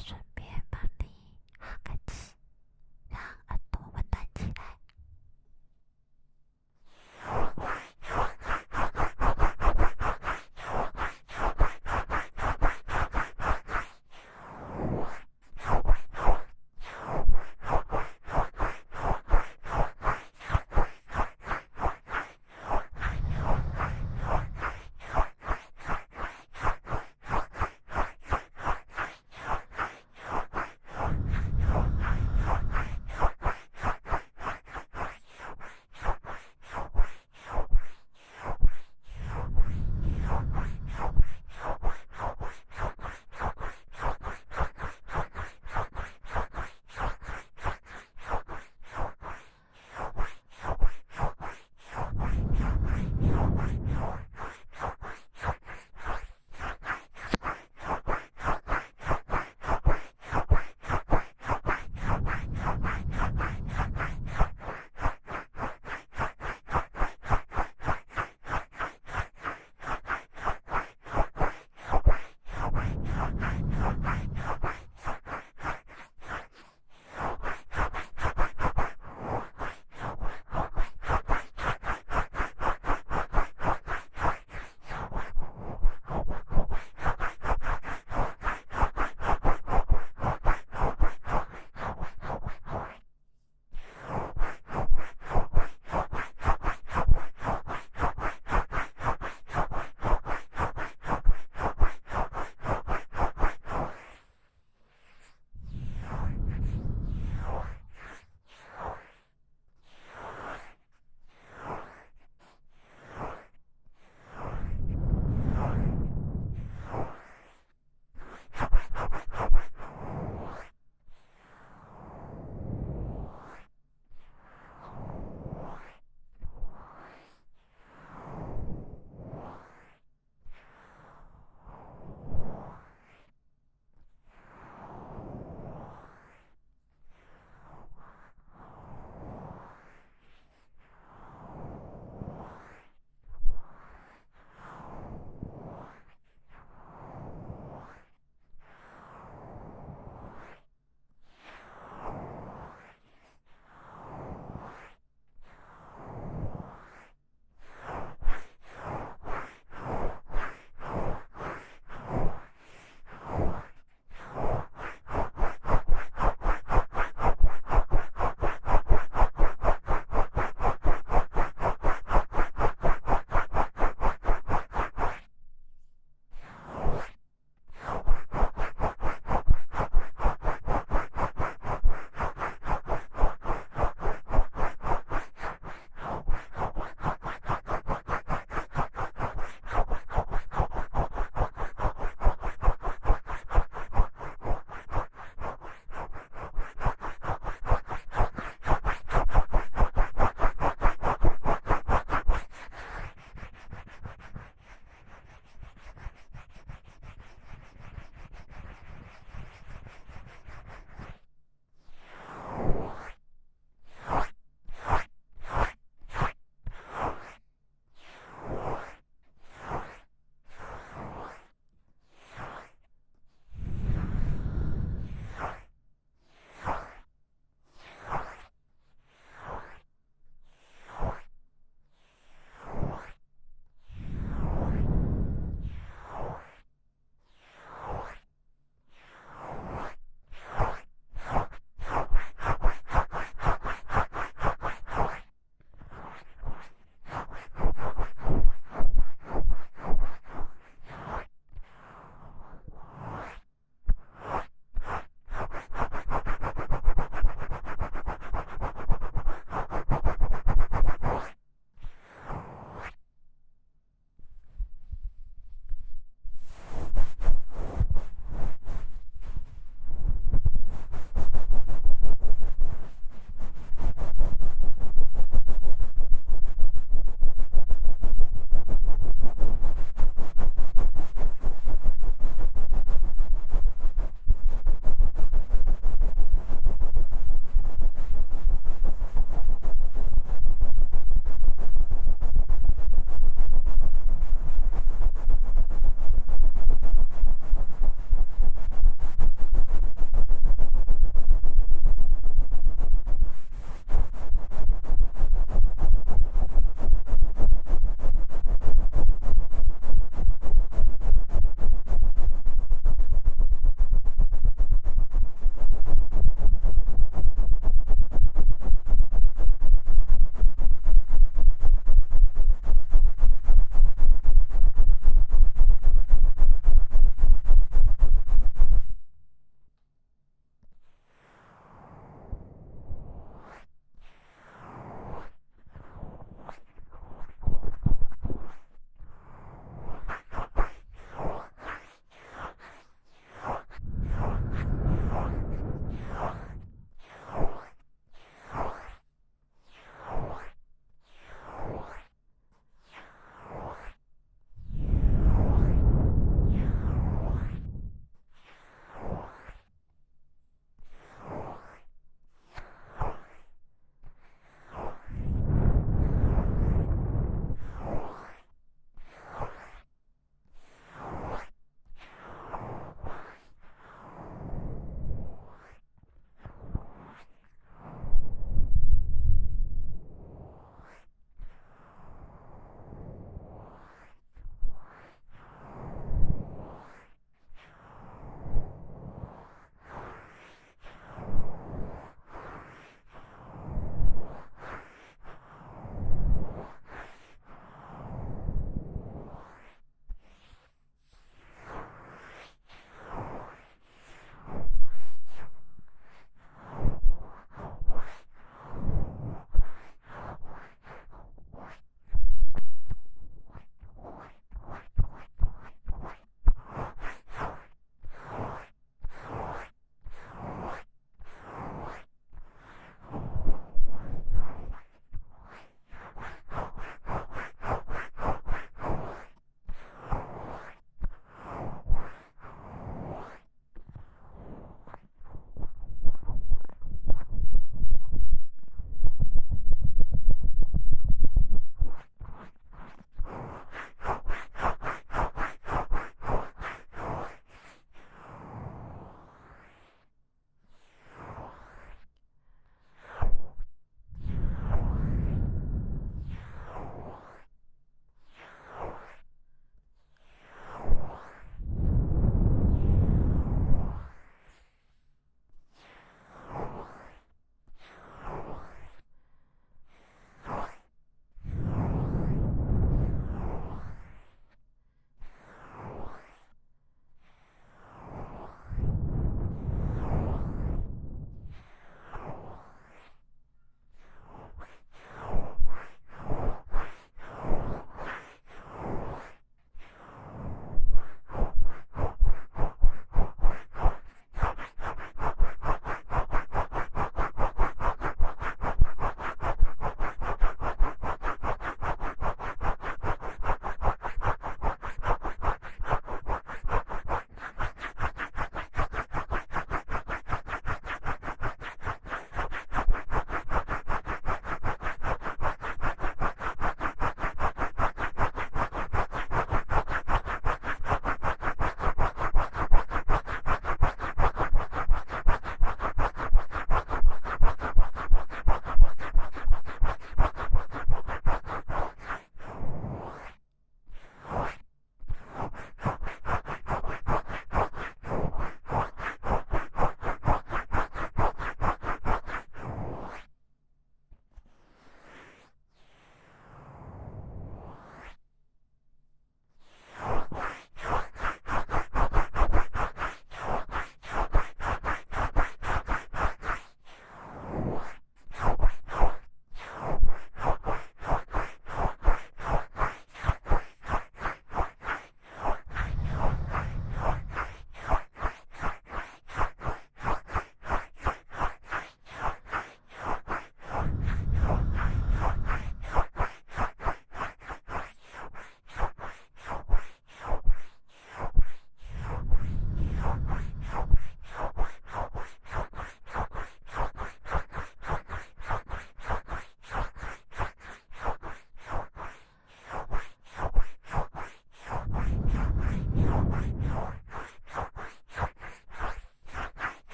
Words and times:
question. 0.00 0.29